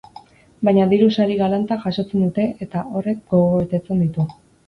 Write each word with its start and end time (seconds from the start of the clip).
Baina 0.67 0.85
diru 0.93 1.09
sari 1.17 1.35
galanta 1.41 1.77
jasotzen 1.83 2.25
dute 2.27 2.47
eta 2.67 2.83
horrek 2.97 3.21
gogobetetzen 3.35 4.05
ditu. 4.07 4.27